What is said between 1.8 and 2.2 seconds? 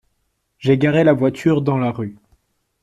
rue.